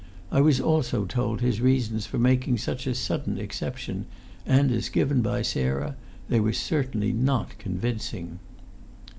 I 0.31 0.41
was 0.41 0.59
also 0.59 1.05
told 1.05 1.41
his 1.41 1.61
reasons 1.61 2.07
for 2.07 2.17
making 2.17 2.57
such 2.57 2.87
a 2.87 2.95
sudden 2.95 3.37
exception, 3.37 4.07
and 4.47 4.71
as 4.71 4.89
given 4.89 5.21
by 5.21 5.43
Sarah 5.43 5.95
they 6.27 6.39
were 6.39 6.53
certainly 6.53 7.13
not 7.13 7.55
convincing. 7.59 8.39